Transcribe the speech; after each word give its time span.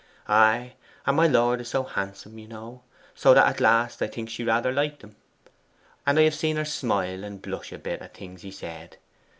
Ay, 0.27 0.73
and 1.05 1.15
my 1.15 1.27
lord 1.27 1.61
is 1.61 1.67
so 1.67 1.83
handsome, 1.83 2.39
you 2.39 2.47
know, 2.47 2.81
so 3.13 3.35
that 3.35 3.45
at 3.45 3.59
last 3.61 4.01
I 4.01 4.07
think 4.07 4.31
she 4.31 4.43
rather 4.43 4.71
liked 4.71 5.03
him; 5.03 5.15
and 6.07 6.17
I 6.17 6.23
have 6.23 6.33
seen 6.33 6.55
her 6.55 6.65
smile 6.65 7.23
and 7.23 7.39
blush 7.39 7.71
a 7.71 7.77
bit 7.77 8.01
at 8.01 8.15
things 8.17 8.41
he 8.41 8.49
said. 8.49 8.97